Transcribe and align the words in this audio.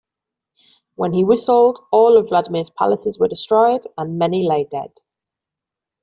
When 0.95 1.13
he 1.13 1.23
whistled 1.23 1.77
all 1.91 2.17
of 2.17 2.29
Vladimir's 2.29 2.71
palaces 2.71 3.19
were 3.19 3.27
destroyed 3.27 3.85
and 3.99 4.17
many 4.17 4.41
lay 4.47 4.63
dead. 4.63 4.93